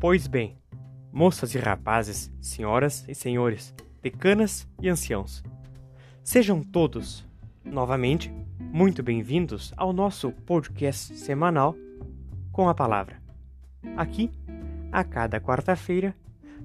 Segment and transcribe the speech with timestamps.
[0.00, 0.56] Pois bem,
[1.12, 5.42] moças e rapazes, senhoras e senhores, decanas e anciãos,
[6.24, 7.28] sejam todos,
[7.62, 11.76] novamente, muito bem-vindos ao nosso podcast semanal
[12.50, 13.20] com a palavra.
[13.94, 14.30] Aqui,
[14.90, 16.16] a cada quarta-feira,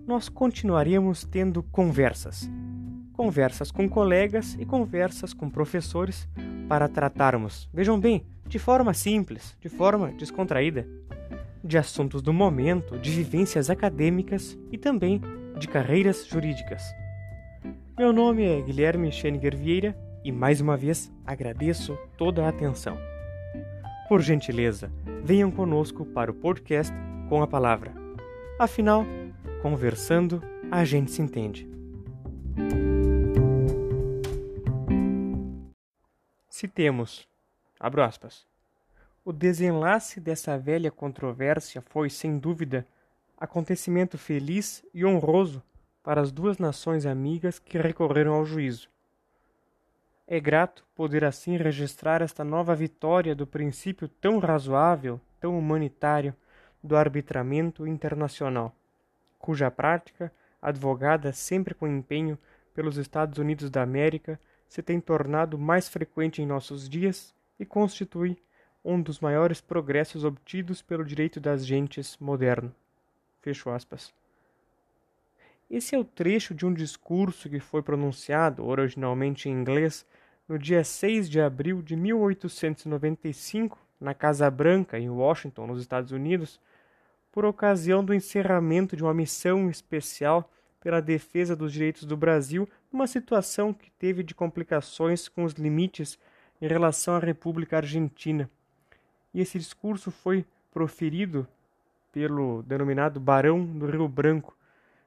[0.08, 2.50] nós continuaremos tendo conversas.
[3.12, 6.26] Conversas com colegas e conversas com professores
[6.70, 10.88] para tratarmos, vejam bem, de forma simples, de forma descontraída,
[11.66, 15.20] de assuntos do momento, de vivências acadêmicas e também
[15.58, 16.84] de carreiras jurídicas.
[17.98, 22.98] Meu nome é Guilherme Scheninger Vieira e mais uma vez agradeço toda a atenção.
[24.08, 24.92] Por gentileza,
[25.24, 26.94] venham conosco para o podcast
[27.30, 27.92] com a palavra.
[28.60, 29.04] Afinal,
[29.64, 31.68] conversando, a gente se entende.
[36.48, 37.28] Se temos,
[37.80, 38.46] abro aspas,
[39.26, 42.88] o desenlace dessa velha controvérsia foi, sem dúvida,
[43.36, 45.64] acontecimento feliz e honroso
[46.04, 48.88] para as duas nações amigas que recorreram ao juízo.
[50.28, 56.36] É grato poder assim registrar esta nova vitória do princípio tão razoável, tão humanitário,
[56.84, 58.76] do arbitramento internacional,
[59.40, 62.38] cuja prática, advogada sempre com empenho
[62.76, 68.38] pelos Estados Unidos da América, se tem tornado mais frequente em nossos dias e constitui
[68.86, 72.74] um dos maiores progressos obtidos pelo direito das gentes moderno.
[73.42, 74.14] Fecho aspas.
[75.68, 80.06] Esse é o trecho de um discurso que foi pronunciado, originalmente em inglês,
[80.48, 86.60] no dia 6 de abril de 1895, na Casa Branca, em Washington, nos Estados Unidos,
[87.32, 93.08] por ocasião do encerramento de uma missão especial pela defesa dos direitos do Brasil, numa
[93.08, 96.20] situação que teve de complicações com os limites
[96.62, 98.48] em relação à República Argentina
[99.36, 101.46] e esse discurso foi proferido
[102.10, 104.58] pelo denominado Barão do Rio Branco,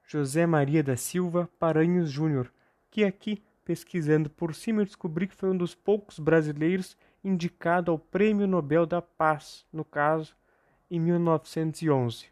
[0.06, 2.52] José Maria da Silva Paranhos Júnior,
[2.90, 6.94] que aqui, pesquisando por cima, eu descobri que foi um dos poucos brasileiros
[7.24, 10.36] indicado ao Prêmio Nobel da Paz, no caso,
[10.90, 12.26] em 1911.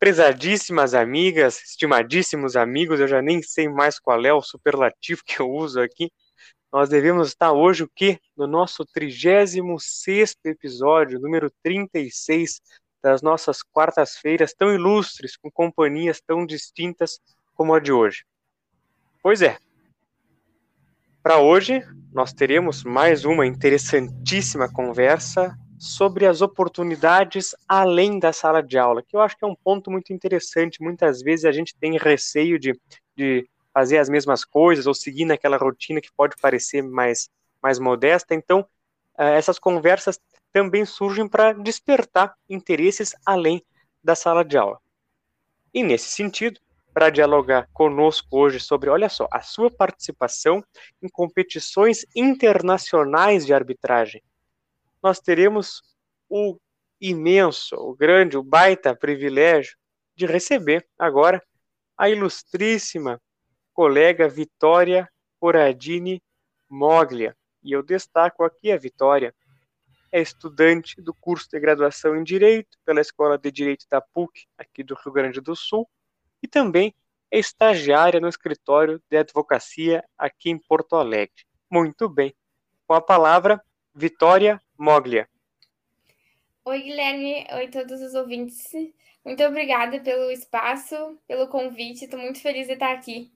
[0.00, 5.48] Prezadíssimas amigas, estimadíssimos amigos, eu já nem sei mais qual é o superlativo que eu
[5.48, 6.10] uso aqui,
[6.72, 8.18] nós devemos estar hoje o quê?
[8.36, 12.62] No nosso 36 episódio, número 36
[13.02, 17.20] das nossas quartas-feiras tão ilustres, com companhias tão distintas
[17.54, 18.24] como a de hoje.
[19.22, 19.58] Pois é.
[21.22, 28.78] Para hoje, nós teremos mais uma interessantíssima conversa sobre as oportunidades além da sala de
[28.78, 30.80] aula, que eu acho que é um ponto muito interessante.
[30.80, 32.72] Muitas vezes a gente tem receio de,
[33.16, 37.30] de fazer as mesmas coisas ou seguir naquela rotina que pode parecer mais,
[37.62, 38.34] mais modesta.
[38.34, 38.66] Então,
[39.18, 40.20] eh, essas conversas
[40.52, 43.64] também surgem para despertar interesses além
[44.02, 44.78] da sala de aula.
[45.72, 46.60] E nesse sentido,
[46.92, 50.62] para dialogar conosco hoje sobre, olha só, a sua participação
[51.02, 54.22] em competições internacionais de arbitragem,
[55.02, 55.82] nós teremos
[56.28, 56.58] o
[57.00, 59.76] imenso, o grande, o baita privilégio
[60.14, 61.42] de receber agora
[61.96, 63.20] a ilustríssima
[63.82, 65.10] colega Vitória
[65.40, 66.22] Coradini
[66.70, 67.36] Moglia.
[67.64, 69.34] E eu destaco aqui a Vitória.
[70.12, 74.84] É estudante do curso de graduação em Direito pela Escola de Direito da PUC, aqui
[74.84, 75.90] do Rio Grande do Sul,
[76.40, 76.94] e também
[77.28, 81.44] é estagiária no escritório de advocacia aqui em Porto Alegre.
[81.68, 82.32] Muito bem.
[82.86, 83.60] Com a palavra,
[83.92, 85.28] Vitória Moglia.
[86.64, 87.48] Oi, Guilherme.
[87.52, 88.70] Oi, todos os ouvintes.
[89.24, 92.04] Muito obrigada pelo espaço, pelo convite.
[92.04, 93.32] Estou muito feliz de estar aqui.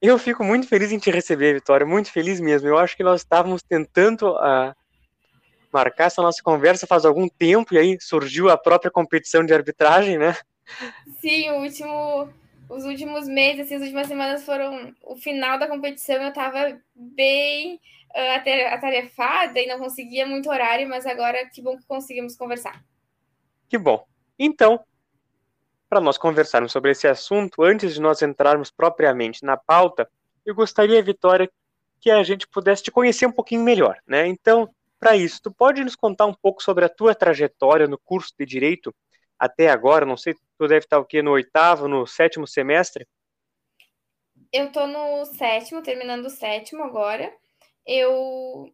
[0.00, 2.66] Eu fico muito feliz em te receber, Vitória, muito feliz mesmo.
[2.66, 4.74] Eu acho que nós estávamos tentando uh,
[5.70, 10.16] marcar essa nossa conversa faz algum tempo e aí surgiu a própria competição de arbitragem,
[10.16, 10.36] né?
[11.20, 12.32] Sim, último,
[12.68, 16.16] os últimos meses, assim, as últimas semanas foram o final da competição.
[16.16, 21.86] Eu estava bem uh, atarefada e não conseguia muito horário, mas agora que bom que
[21.86, 22.82] conseguimos conversar.
[23.68, 24.04] Que bom.
[24.38, 24.80] Então,
[25.90, 30.08] para nós conversarmos sobre esse assunto, antes de nós entrarmos propriamente na pauta,
[30.46, 31.50] eu gostaria, Vitória,
[32.00, 34.24] que a gente pudesse te conhecer um pouquinho melhor, né?
[34.28, 38.32] Então, para isso, tu pode nos contar um pouco sobre a tua trajetória no curso
[38.38, 38.94] de Direito
[39.36, 40.06] até agora?
[40.06, 41.22] Não sei, tu deve estar o quê?
[41.22, 43.06] No oitavo, no sétimo semestre?
[44.52, 47.32] Eu estou no sétimo, terminando o sétimo agora.
[47.84, 48.72] Eu,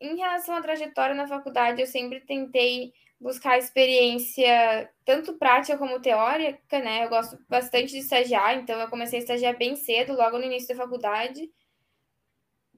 [0.00, 2.92] em relação à trajetória na faculdade, eu sempre tentei
[3.22, 7.04] buscar experiência tanto prática como teórica, né?
[7.04, 10.68] Eu gosto bastante de estagiar, então eu comecei a estagiar bem cedo, logo no início
[10.68, 11.50] da faculdade.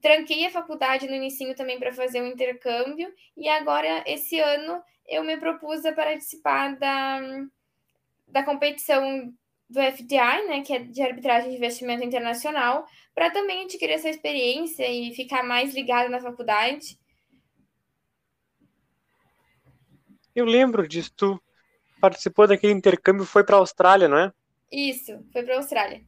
[0.01, 5.23] tranquei a faculdade no início também para fazer um intercâmbio e agora esse ano eu
[5.23, 7.19] me propus a participar da,
[8.27, 9.33] da competição
[9.69, 14.87] do FDI, né, que é de arbitragem de investimento internacional, para também adquirir essa experiência
[14.87, 16.99] e ficar mais ligada na faculdade.
[20.35, 21.41] Eu lembro disso, tu
[22.01, 24.33] participou daquele intercâmbio, foi para a Austrália, não é?
[24.71, 26.03] Isso, foi para a Austrália.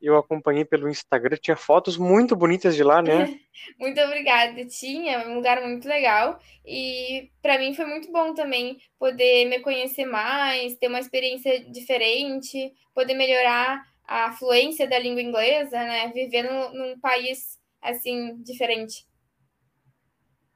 [0.00, 3.38] Eu acompanhei pelo Instagram, tinha fotos muito bonitas de lá, né?
[3.80, 9.44] muito obrigada, tinha, um lugar muito legal e para mim foi muito bom também poder
[9.46, 16.12] me conhecer mais, ter uma experiência diferente, poder melhorar a fluência da língua inglesa, né?
[16.14, 19.05] Viver num, num país assim diferente.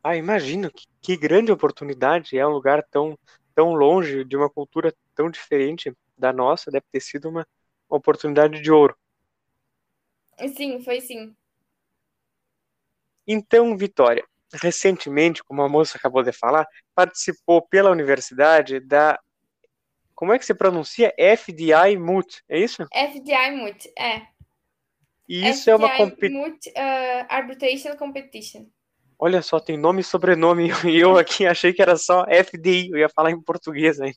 [0.02, 3.18] Ah, imagino que, que grande oportunidade, é um lugar tão
[3.54, 7.46] tão longe de uma cultura tão diferente da nossa, deve ter sido uma
[7.88, 8.96] oportunidade de ouro.
[10.56, 11.34] Sim, foi sim.
[13.26, 14.24] Então, Vitória,
[14.54, 19.20] recentemente, como a moça acabou de falar, participou pela universidade da.
[20.14, 21.14] Como é que se pronuncia?
[21.18, 22.86] FDI MUT, é isso?
[22.92, 24.26] FDI MUT, é.
[25.28, 26.40] E isso FDI é uma competição.
[26.40, 28.66] MUT uh, Arbitration Competition.
[29.22, 32.96] Olha só, tem nome e sobrenome, e eu aqui achei que era só FDI, eu
[32.96, 34.16] ia falar em português ainda.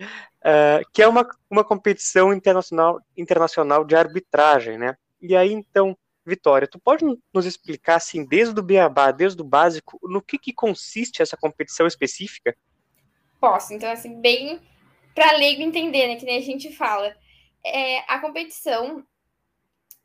[0.00, 4.96] uh, que é uma, uma competição internacional, internacional de arbitragem, né?
[5.20, 5.94] E aí, então,
[6.24, 7.04] Vitória, tu pode
[7.34, 11.86] nos explicar, assim, desde o beabá, desde o básico, no que, que consiste essa competição
[11.86, 12.56] específica?
[13.38, 14.62] Posso, então, assim, bem
[15.14, 17.14] para leigo entender, né, que nem a gente fala.
[17.62, 19.04] É, a competição,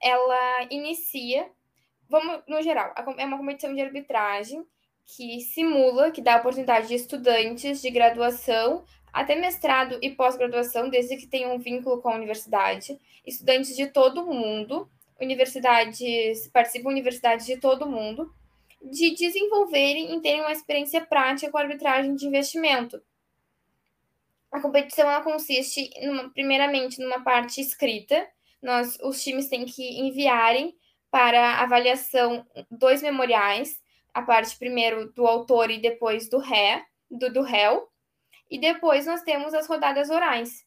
[0.01, 1.49] ela inicia,
[2.09, 4.65] vamos, no geral, é uma competição de arbitragem
[5.05, 11.27] que simula, que dá oportunidade de estudantes de graduação até mestrado e pós-graduação, desde que
[11.27, 14.89] tenham um vínculo com a universidade, estudantes de todo o mundo,
[15.19, 18.31] universidades, participam universidades de todo o mundo,
[18.81, 23.01] de desenvolverem e terem uma experiência prática com a arbitragem de investimento.
[24.51, 28.27] A competição ela consiste, numa, primeiramente, numa parte escrita.
[28.61, 30.75] Nós, os times têm que enviarem
[31.11, 33.79] para avaliação dois memoriais,
[34.13, 37.87] a parte primeiro do autor e depois do ré, do, do réu,
[38.49, 40.65] e depois nós temos as rodadas orais.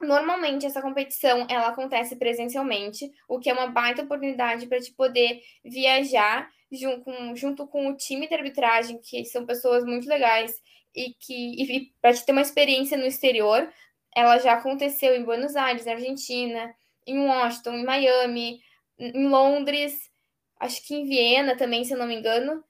[0.00, 5.40] Normalmente essa competição ela acontece presencialmente, o que é uma baita oportunidade para te poder
[5.64, 10.54] viajar junto com, junto com o time de arbitragem, que são pessoas muito legais
[10.94, 13.68] e que para te ter uma experiência no exterior.
[14.14, 16.74] Ela já aconteceu em Buenos Aires, na Argentina,
[17.06, 18.60] em Washington, em Miami,
[18.98, 20.10] em Londres,
[20.58, 22.64] acho que em Viena também, se eu não me engano.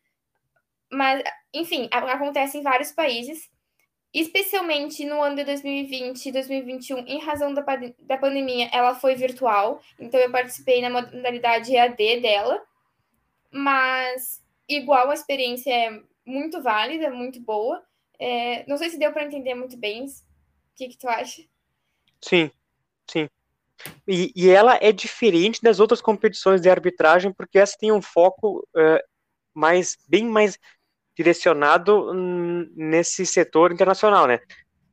[0.90, 1.22] Mas,
[1.52, 3.50] enfim, acontece em vários países
[4.12, 7.62] especialmente no ano de 2020 e 2021, em razão da,
[8.00, 12.62] da pandemia, ela foi virtual, então eu participei na modalidade EAD dela,
[13.50, 17.82] mas igual a experiência é muito válida, muito boa.
[18.18, 20.04] É, não sei se deu para entender muito bem.
[20.04, 20.08] O
[20.74, 21.42] que, que tu acha?
[22.20, 22.50] Sim,
[23.10, 23.28] sim.
[24.06, 28.66] E, e, ela é diferente das outras competições de arbitragem, porque essa tem um foco
[28.76, 29.00] uh,
[29.54, 30.58] mais, bem mais
[31.16, 32.12] direcionado
[32.74, 34.40] nesse setor internacional, né?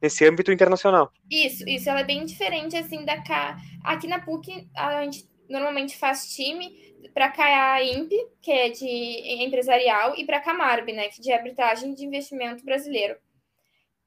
[0.02, 1.12] Nesse âmbito internacional.
[1.30, 3.58] Isso, isso ela é bem diferente assim da K.
[3.84, 8.12] Aqui na PUC a gente normalmente faz time para a IMP,
[8.42, 12.65] que é de empresarial, e para a Camarb, né, que é de arbitragem de investimento
[12.65, 13.15] brasileiro.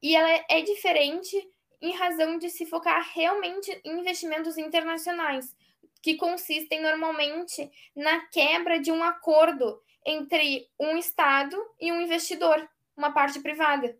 [0.01, 1.35] E ela é diferente
[1.81, 5.55] em razão de se focar realmente em investimentos internacionais,
[6.01, 13.11] que consistem normalmente na quebra de um acordo entre um Estado e um investidor, uma
[13.11, 13.97] parte privada.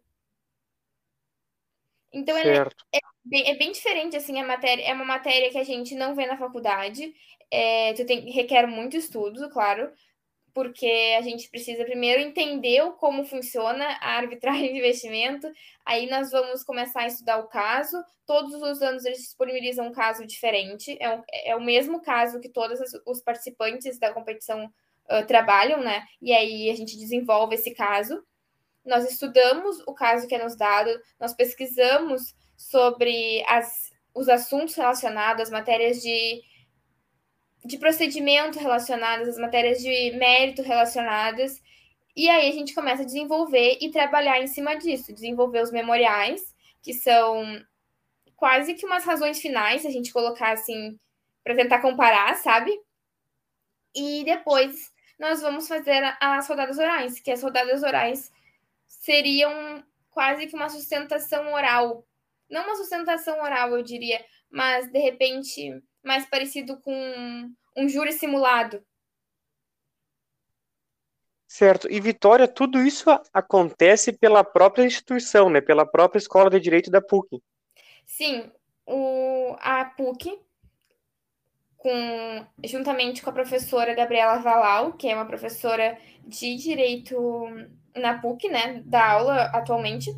[2.11, 5.63] Então é, é, bem, é, bem, diferente assim a matéria, é uma matéria que a
[5.63, 7.13] gente não vê na faculdade.
[7.51, 9.91] É, tu tem, requer muito estudo, claro,
[10.53, 15.47] porque a gente precisa primeiro entender como funciona a arbitragem de investimento.
[15.85, 17.97] Aí nós vamos começar a estudar o caso.
[18.25, 20.97] Todos os anos eles disponibilizam um caso diferente.
[20.99, 26.03] É, um, é o mesmo caso que todos os participantes da competição uh, trabalham, né?
[26.21, 28.23] E aí a gente desenvolve esse caso.
[28.85, 30.89] Nós estudamos o caso que é nos dado,
[31.19, 36.41] nós pesquisamos sobre as, os assuntos relacionados, as matérias de,
[37.63, 41.61] de procedimento relacionadas, as matérias de mérito relacionadas,
[42.15, 46.53] e aí a gente começa a desenvolver e trabalhar em cima disso, desenvolver os memoriais,
[46.81, 47.63] que são
[48.35, 50.97] quase que umas razões finais, se a gente colocar assim,
[51.43, 52.71] para tentar comparar, sabe?
[53.95, 58.31] E depois nós vamos fazer as rodadas orais, que as rodadas orais
[58.87, 62.05] seriam quase que uma sustentação oral.
[62.49, 68.83] Não uma sustentação oral, eu diria, mas de repente mais parecido com um júri simulado.
[71.47, 71.91] Certo.
[71.91, 75.59] E Vitória, tudo isso acontece pela própria instituição, né?
[75.59, 77.41] Pela própria Escola de Direito da PUC.
[78.05, 78.51] Sim,
[78.85, 80.39] o, a PUC,
[81.75, 87.17] com, juntamente com a professora Gabriela Valau, que é uma professora de Direito
[87.95, 88.83] na PUC, né?
[88.85, 90.11] Da aula atualmente.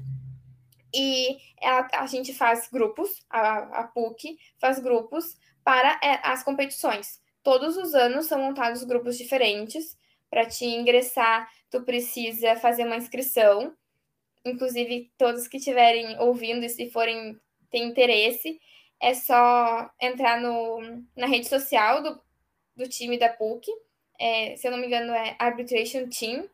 [0.94, 7.22] E ela, a gente faz grupos, a, a PUC faz grupos para é, as competições.
[7.44, 9.98] Todos os anos são montados grupos diferentes
[10.30, 13.76] para te ingressar, tu precisa fazer uma inscrição.
[14.46, 18.60] Inclusive, todos que estiverem ouvindo e se forem ter interesse,
[19.00, 20.80] é só entrar no,
[21.16, 22.22] na rede social do,
[22.76, 23.68] do time da PUC.
[24.20, 26.48] É, se eu não me engano, é Arbitration Team.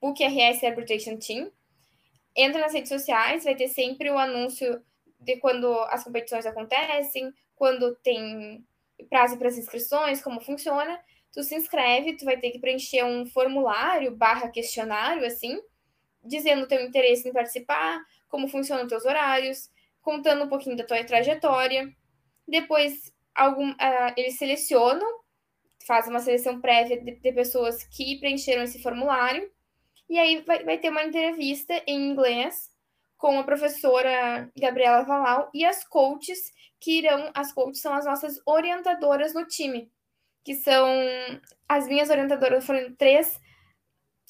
[0.00, 1.50] PUC RS Arbitration Team.
[2.36, 4.82] Entra nas redes sociais, vai ter sempre o anúncio
[5.18, 8.64] de quando as competições acontecem, quando tem
[9.08, 11.00] prazo para as inscrições, como funciona
[11.36, 15.60] tu se inscreve, tu vai ter que preencher um formulário barra questionário, assim,
[16.24, 20.84] dizendo o teu interesse em participar, como funcionam os teus horários, contando um pouquinho da
[20.84, 21.94] tua trajetória.
[22.48, 25.06] Depois, algum, uh, eles selecionam,
[25.86, 29.50] fazem uma seleção prévia de, de, pessoas que preencheram esse formulário,
[30.08, 32.70] e aí vai, vai ter uma entrevista em inglês
[33.16, 38.40] com a professora Gabriela Valau e as coaches que irão, as coaches são as nossas
[38.46, 39.90] orientadoras no time
[40.46, 40.88] que são
[41.68, 43.40] as minhas orientadoras foram três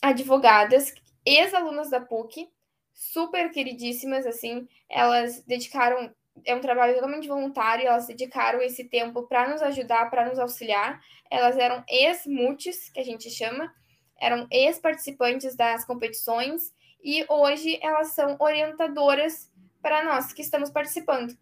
[0.03, 0.95] advogadas,
[1.27, 2.49] ex-alunas da PUC,
[2.95, 6.11] super queridíssimas, assim, elas dedicaram,
[6.43, 11.03] é um trabalho totalmente voluntário, elas dedicaram esse tempo para nos ajudar, para nos auxiliar.
[11.31, 13.71] Elas eram ex-mutes, que a gente chama,
[14.21, 21.37] eram ex-participantes das competições, e hoje elas são orientadoras para nós que estamos participando.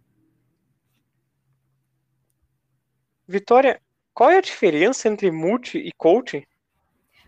[3.27, 3.81] Vitória,
[4.13, 6.45] qual é a diferença entre multi e coaching?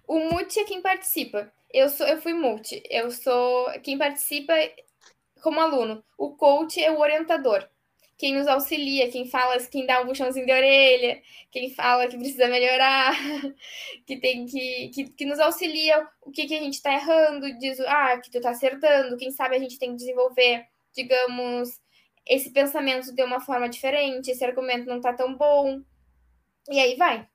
[0.06, 1.50] O multi é quem participa.
[1.72, 2.82] Eu sou, eu fui multi.
[2.88, 4.52] Eu sou quem participa
[5.42, 6.04] como aluno.
[6.18, 7.68] O coach é o orientador.
[8.18, 11.20] Quem nos auxilia, quem fala, quem dá um puxãozinho de orelha,
[11.50, 13.14] quem fala que precisa melhorar,
[14.06, 17.78] que tem que, que, que nos auxilia o que, que a gente está errando, diz
[17.80, 21.78] ah, que tu está acertando, quem sabe a gente tem que desenvolver, digamos,
[22.26, 25.82] esse pensamento de uma forma diferente, esse argumento não está tão bom.
[26.70, 27.28] E aí vai.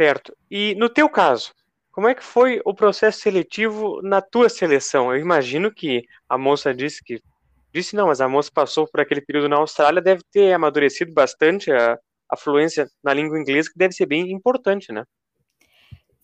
[0.00, 0.36] Certo.
[0.50, 1.52] E no teu caso,
[1.90, 5.12] como é que foi o processo seletivo na tua seleção?
[5.12, 7.20] Eu imagino que a moça disse que
[7.78, 11.70] disse não, mas a moça passou por aquele período na Austrália, deve ter amadurecido bastante
[11.72, 11.98] a,
[12.30, 15.04] a fluência na língua inglesa, que deve ser bem importante, né?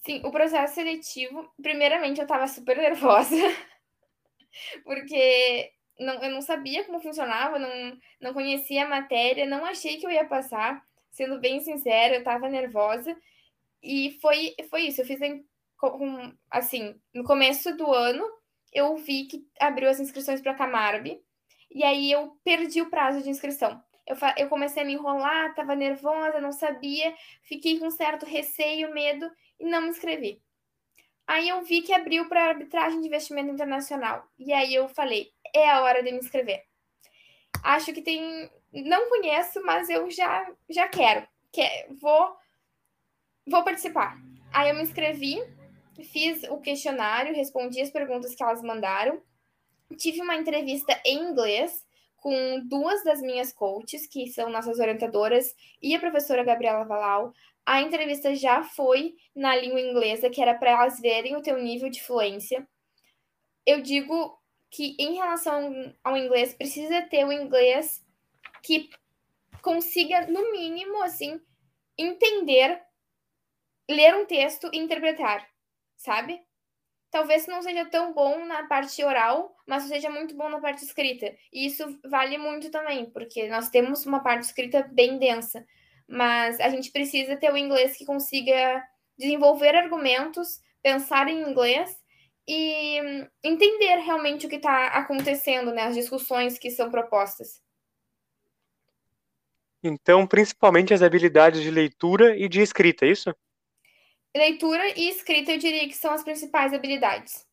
[0.05, 3.37] Sim, o processo seletivo, primeiramente eu estava super nervosa,
[4.85, 10.07] porque não, eu não sabia como funcionava, não, não conhecia a matéria, não achei que
[10.07, 13.17] eu ia passar sendo bem sincera, eu tava nervosa.
[13.83, 15.01] E foi, foi isso.
[15.01, 15.21] Eu fiz
[16.51, 18.25] assim, no começo do ano,
[18.73, 21.23] eu vi que abriu as inscrições para a Camarbe.
[21.75, 23.83] E aí eu perdi o prazo de inscrição.
[24.07, 29.29] Eu, eu comecei a me enrolar, tava nervosa, não sabia, fiquei com certo receio, medo
[29.59, 30.41] e não me inscrevi.
[31.27, 34.27] Aí eu vi que abriu para arbitragem de investimento internacional.
[34.39, 36.63] E aí eu falei, é a hora de me inscrever.
[37.63, 38.51] Acho que tem
[38.83, 41.27] não conheço, mas eu já, já quero.
[41.53, 42.37] quer vou,
[43.47, 44.17] vou participar.
[44.53, 45.39] Aí eu me inscrevi,
[46.13, 49.23] fiz o questionário, respondi as perguntas que elas mandaram.
[49.97, 51.85] Tive uma entrevista em inglês
[52.17, 57.35] com duas das minhas coaches, que são nossas orientadoras, e a professora Gabriela Valau.
[57.67, 61.91] A entrevista já foi na língua inglesa, que era para elas verem o teu nível
[61.91, 62.67] de fluência.
[63.67, 64.39] Eu digo
[64.71, 68.03] que em relação ao inglês, precisa ter o inglês
[68.63, 68.91] que
[69.63, 71.41] consiga, no mínimo, assim,
[71.97, 72.83] entender,
[73.89, 75.49] ler um texto e interpretar,
[75.97, 76.43] sabe?
[77.15, 81.33] Talvez não seja tão bom na parte oral, mas seja muito bom na parte escrita.
[81.53, 85.65] E isso vale muito também, porque nós temos uma parte escrita bem densa,
[86.09, 88.85] mas a gente precisa ter o inglês que consiga
[89.17, 91.97] desenvolver argumentos, pensar em inglês
[92.49, 92.99] e
[93.45, 95.83] entender realmente o que está acontecendo, né?
[95.83, 97.63] As discussões que são propostas.
[99.85, 103.33] Então, principalmente as habilidades de leitura e de escrita, é isso?
[104.37, 107.47] Leitura e escrita, eu diria que são as principais habilidades.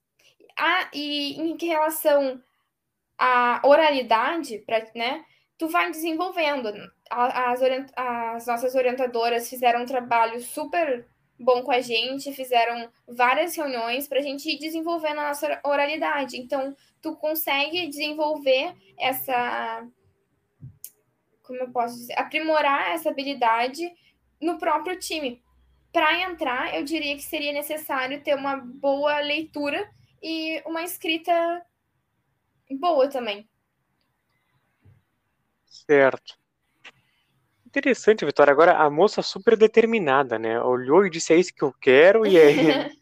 [0.58, 2.42] Ah, e em relação
[3.18, 5.24] à oralidade, pra, né,
[5.58, 6.72] tu vai desenvolvendo.
[7.10, 7.62] As,
[7.96, 11.06] as nossas orientadoras fizeram um trabalho super
[11.40, 16.38] bom com a gente, fizeram várias reuniões para a gente ir desenvolvendo a nossa oralidade.
[16.38, 19.88] Então, tu consegue desenvolver essa
[21.52, 23.92] como eu posso dizer, aprimorar essa habilidade
[24.42, 25.44] no próprio time.
[25.92, 29.90] Para entrar, eu diria que seria necessário ter uma boa leitura
[30.22, 31.62] e uma escrita
[32.80, 33.50] boa também.
[35.66, 36.40] Certo.
[37.66, 38.52] Interessante, Vitória.
[38.52, 40.62] Agora, a moça super determinada, né?
[40.62, 42.58] Olhou e disse: É isso que eu quero, e, aí,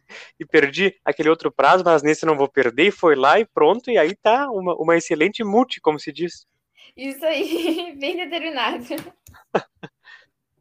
[0.40, 3.90] e perdi aquele outro prazo, mas nesse não vou perder, e foi lá e pronto,
[3.90, 6.48] e aí tá uma, uma excelente multi, como se diz.
[6.96, 8.86] Isso aí, bem determinado.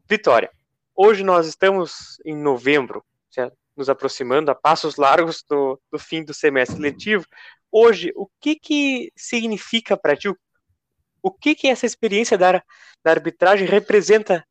[0.09, 0.51] Vitória,
[0.99, 3.57] hoje nós estamos em novembro, certo?
[3.77, 7.25] nos aproximando a passos largos do, do fim do semestre letivo.
[7.71, 10.29] Hoje, o que, que significa para ti,
[11.23, 12.61] o que que essa experiência da,
[13.05, 14.45] da arbitragem representa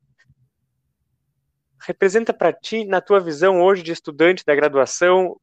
[1.82, 5.38] representa para ti na tua visão hoje de estudante da graduação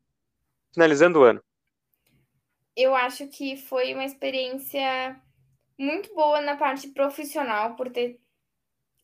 [0.74, 1.42] finalizando o ano?
[2.76, 5.22] Eu acho que foi uma experiência
[5.78, 8.20] muito boa na parte profissional por ter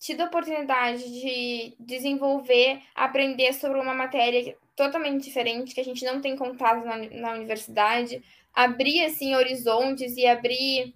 [0.01, 6.19] tido a oportunidade de desenvolver, aprender sobre uma matéria totalmente diferente que a gente não
[6.19, 8.19] tem contato na, na universidade,
[8.51, 10.95] abrir assim horizontes e abrir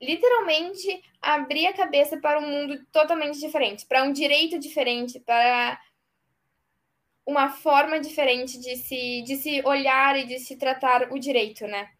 [0.00, 5.78] literalmente abrir a cabeça para um mundo totalmente diferente, para um direito diferente, para
[7.26, 11.90] uma forma diferente de se, de se olhar e de se tratar o direito, né?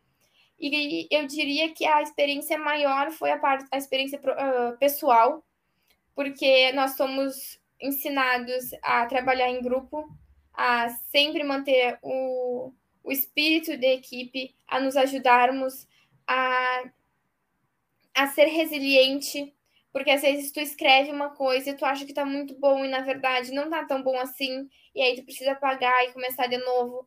[0.59, 5.45] E eu diria que a experiência maior foi a, parte, a experiência uh, pessoal,
[6.17, 10.09] porque nós somos ensinados a trabalhar em grupo,
[10.55, 12.73] a sempre manter o,
[13.05, 15.87] o espírito de equipe, a nos ajudarmos,
[16.27, 16.85] a
[18.15, 19.55] a ser resiliente,
[19.93, 22.89] porque às vezes tu escreve uma coisa e tu acha que tá muito bom e
[22.89, 26.57] na verdade não tá tão bom assim, e aí tu precisa apagar e começar de
[26.57, 27.07] novo.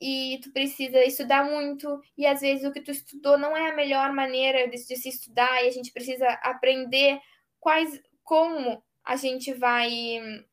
[0.00, 3.74] E tu precisa estudar muito, e às vezes o que tu estudou não é a
[3.74, 7.18] melhor maneira de, de se estudar, e a gente precisa aprender
[7.58, 10.44] quais como a gente vai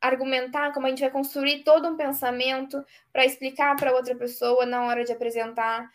[0.00, 4.84] argumentar, como a gente vai construir todo um pensamento para explicar para outra pessoa na
[4.84, 5.90] hora de apresentar.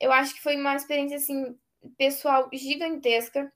[0.00, 1.56] Eu acho que foi uma experiência assim
[1.96, 3.52] pessoal gigantesca.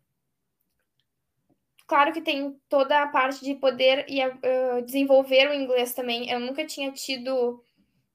[1.86, 6.30] Claro que tem toda a parte de poder e uh, desenvolver o inglês também.
[6.30, 7.62] Eu nunca tinha tido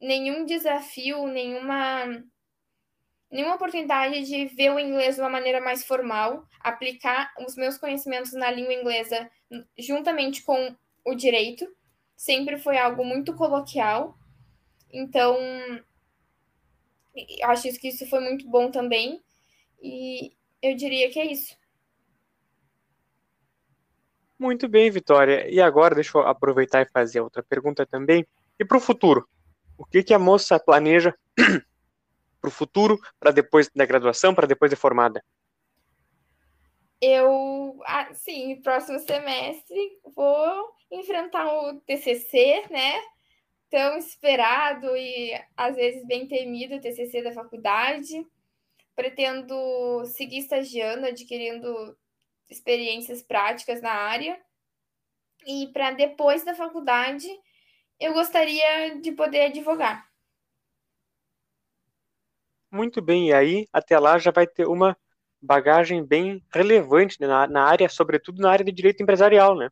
[0.01, 2.23] nenhum desafio, nenhuma
[3.31, 8.33] nenhuma oportunidade de ver o inglês de uma maneira mais formal, aplicar os meus conhecimentos
[8.33, 9.29] na língua inglesa
[9.77, 11.67] juntamente com o direito.
[12.15, 14.17] Sempre foi algo muito coloquial.
[14.91, 15.37] Então,
[17.43, 19.21] acho que isso foi muito bom também.
[19.81, 21.57] E eu diria que é isso.
[24.37, 25.49] Muito bem, Vitória.
[25.49, 28.25] E agora deixa eu aproveitar e fazer outra pergunta também.
[28.57, 29.27] E para o futuro?
[29.77, 31.13] O que, que a moça planeja
[32.41, 35.23] para o futuro, para depois da graduação, para depois de formada?
[37.01, 37.79] Eu,
[38.13, 43.01] sim, próximo semestre vou enfrentar o TCC, né?
[43.69, 48.25] Tão esperado e às vezes bem temido TCC da faculdade
[48.99, 51.97] pretendo seguir estagiando, adquirindo
[52.49, 54.37] experiências práticas na área.
[55.47, 57.25] E para depois da faculdade,
[57.97, 60.08] eu gostaria de poder advogar.
[62.71, 64.97] Muito bem, e aí até lá já vai ter uma
[65.41, 69.69] bagagem bem relevante né, na, na área, sobretudo na área de direito empresarial, né?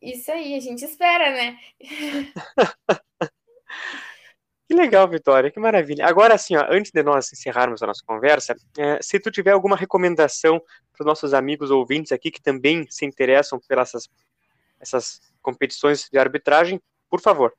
[0.00, 1.58] Isso aí, a gente espera, né?
[4.68, 6.04] Que legal, Vitória, que maravilha.
[6.06, 9.74] Agora, assim, ó, antes de nós encerrarmos a nossa conversa, é, se tu tiver alguma
[9.74, 10.60] recomendação
[10.92, 14.10] para os nossos amigos ouvintes aqui que também se interessam pelas essas,
[14.78, 17.54] essas competições de arbitragem, por favor.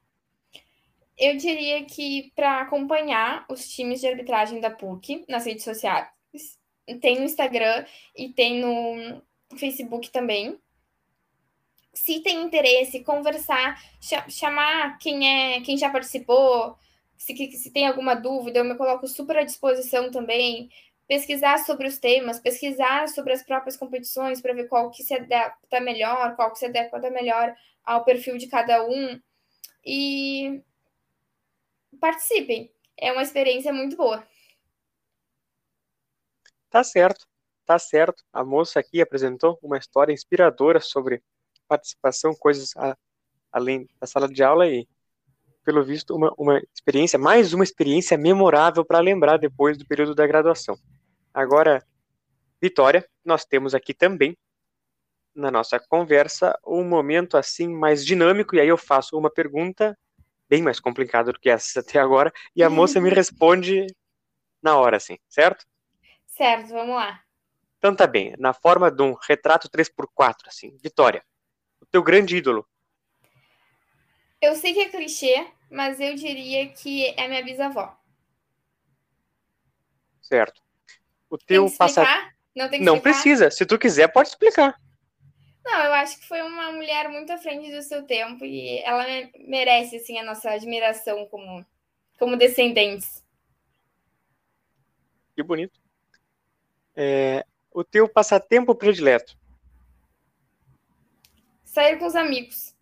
[1.19, 6.08] Eu diria que para acompanhar os times de arbitragem da PUC nas redes sociais,
[7.01, 9.21] tem no Instagram e tem no
[9.58, 10.58] Facebook também.
[11.93, 13.77] Se tem interesse, conversar,
[14.29, 16.77] chamar quem é, quem já participou,
[17.17, 20.69] se, se tem alguma dúvida, eu me coloco super à disposição também.
[21.05, 25.82] Pesquisar sobre os temas, pesquisar sobre as próprias competições para ver qual que se adapta
[25.82, 27.53] melhor, qual que se adequa melhor
[27.84, 29.19] ao perfil de cada um.
[29.86, 30.29] E
[31.99, 32.71] participem.
[32.97, 34.25] É uma experiência muito boa.
[36.69, 37.27] Tá certo,
[37.65, 38.23] tá certo.
[38.31, 41.23] A moça aqui apresentou uma história inspiradora sobre
[41.67, 42.97] participação, coisas a,
[43.51, 44.88] além da sala de aula e
[45.63, 50.25] pelo visto, uma, uma experiência, mais uma experiência memorável para lembrar depois do período da
[50.25, 50.75] graduação.
[51.33, 51.85] Agora,
[52.62, 54.35] Vitória, nós temos aqui também,
[55.35, 59.97] na nossa conversa, um momento assim mais dinâmico, e aí eu faço uma pergunta
[60.49, 63.85] bem mais complicada do que essa até agora, e a moça me responde
[64.62, 65.65] na hora, assim, certo?
[66.25, 67.21] Certo, vamos lá.
[67.77, 71.23] Então tá bem, na forma de um retrato 3x4, assim, Vitória,
[71.79, 72.67] o teu grande ídolo.
[74.41, 77.97] Eu sei que é clichê, mas eu diria que é minha bisavó.
[80.21, 80.62] Certo.
[81.29, 82.33] O teu explicar?
[82.55, 83.21] Não tem que Não explicar?
[83.21, 83.51] precisa.
[83.51, 84.75] Se tu quiser, pode explicar.
[85.63, 89.04] Não, eu acho que foi uma mulher muito à frente do seu tempo e ela
[89.06, 91.65] me- merece assim a nossa admiração como
[92.17, 93.24] como descendentes.
[95.36, 95.80] Que bonito.
[96.95, 99.38] É, o teu passatempo predileto.
[101.63, 102.76] Sair com os amigos.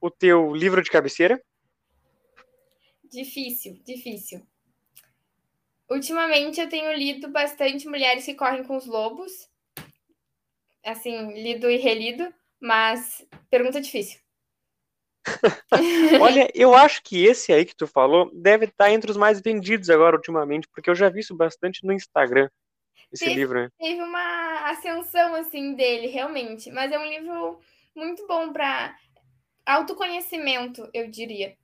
[0.00, 1.42] O teu livro de cabeceira.
[3.04, 4.46] Difícil, difícil.
[5.88, 9.49] Ultimamente eu tenho lido bastante Mulheres que Correm com os Lobos.
[10.84, 14.20] Assim, lido e relido, mas pergunta difícil.
[16.22, 19.90] Olha, eu acho que esse aí que tu falou deve estar entre os mais vendidos
[19.90, 22.48] agora ultimamente, porque eu já vi isso bastante no Instagram,
[23.12, 23.68] esse Teve- livro, né?
[23.78, 27.60] Teve uma ascensão assim dele, realmente, mas é um livro
[27.94, 28.96] muito bom para
[29.66, 31.54] autoconhecimento, eu diria.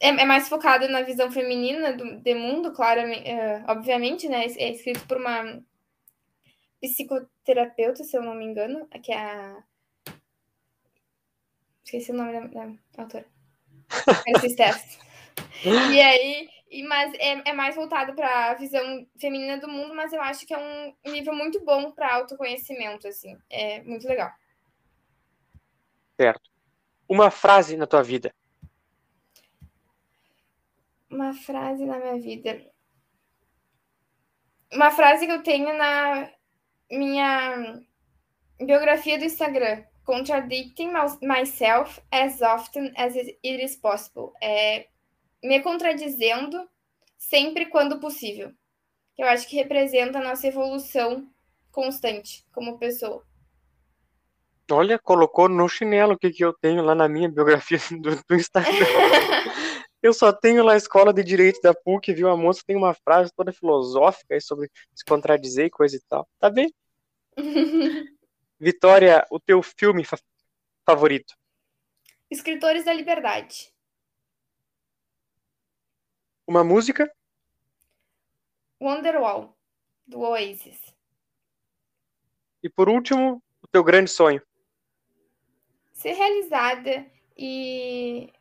[0.00, 4.46] É, é mais focado na visão feminina do, de mundo, claramente, é, obviamente, né?
[4.56, 5.62] É escrito por uma
[6.80, 9.62] psicoterapeuta, se eu não me engano, que é a.
[11.84, 13.26] Esqueci o nome da, da autora.
[15.64, 20.12] E aí, e, mas é, é mais voltado para a visão feminina do mundo, mas
[20.12, 23.36] eu acho que é um livro muito bom para autoconhecimento, assim.
[23.50, 24.30] É muito legal.
[26.18, 26.48] Certo.
[27.08, 28.32] Uma frase na tua vida.
[31.10, 32.64] Uma frase na minha vida.
[34.72, 36.30] Uma frase que eu tenho na
[36.90, 37.80] minha
[38.58, 39.84] biografia do Instagram.
[40.04, 40.90] Contradicting
[41.22, 44.32] myself as often as it is possible.
[44.42, 44.86] É
[45.42, 46.68] me contradizendo
[47.18, 48.52] sempre quando possível.
[49.16, 51.28] Eu acho que representa a nossa evolução
[51.70, 53.24] constante como pessoa.
[54.70, 58.34] Olha, colocou no chinelo o que, que eu tenho lá na minha biografia do, do
[58.34, 58.72] Instagram.
[60.02, 62.28] Eu só tenho lá a escola de direito da PUC, viu?
[62.28, 66.26] A moça tem uma frase toda filosófica aí sobre se contradizer e coisa e tal.
[66.38, 66.72] Tá bem?
[68.58, 70.18] Vitória, o teu filme fa
[70.86, 71.34] favorito?
[72.30, 73.72] Escritores da Liberdade.
[76.46, 77.10] Uma música?
[78.80, 79.56] Wonderwall,
[80.06, 80.80] do Oasis.
[82.62, 84.42] E por último, o teu grande sonho?
[85.92, 88.32] Ser realizada e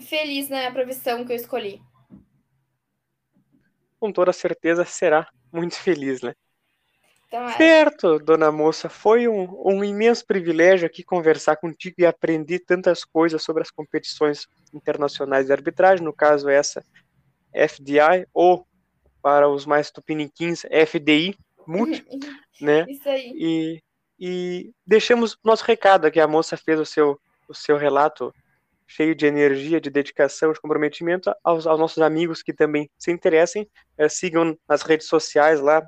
[0.00, 1.82] feliz na profissão que eu escolhi.
[3.98, 6.34] Com toda certeza será muito feliz, né?
[7.26, 7.56] Então, é.
[7.58, 13.42] Certo, dona moça, foi um, um, imenso privilégio aqui conversar contigo e aprender tantas coisas
[13.42, 16.82] sobre as competições internacionais de arbitragem, no caso essa
[17.52, 18.66] FDI, ou
[19.20, 22.02] para os mais tupiniquins, FDI, MUT,
[22.62, 22.86] né?
[22.88, 23.32] Isso aí.
[23.36, 23.82] E,
[24.18, 28.32] e deixamos nosso recado aqui, a moça fez o seu, o seu relato
[28.88, 33.68] cheio de energia, de dedicação, de comprometimento aos, aos nossos amigos que também se interessem,
[33.98, 35.86] é, sigam nas redes sociais lá,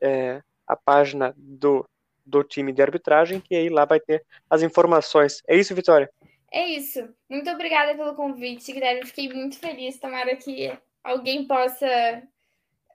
[0.00, 1.88] é, a página do,
[2.24, 5.42] do time de arbitragem, que aí lá vai ter as informações.
[5.48, 6.10] É isso, Vitória?
[6.52, 7.08] É isso.
[7.30, 9.06] Muito obrigada pelo convite, Guilherme.
[9.06, 9.98] Fiquei muito feliz.
[9.98, 10.70] Tomara que
[11.02, 12.22] alguém possa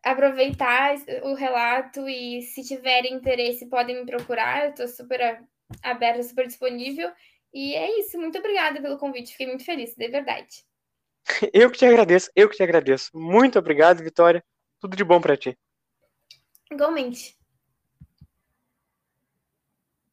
[0.04, 4.66] aproveitar o relato e, se tiverem interesse, podem me procurar.
[4.66, 5.44] Eu estou super
[5.82, 7.12] aberta, super disponível.
[7.58, 8.20] E é isso.
[8.20, 9.32] Muito obrigada pelo convite.
[9.32, 10.64] Fiquei muito feliz, de verdade.
[11.52, 12.30] Eu que te agradeço.
[12.36, 13.10] Eu que te agradeço.
[13.16, 14.46] Muito obrigado, Vitória.
[14.80, 15.58] Tudo de bom para ti.
[16.72, 17.36] Igualmente.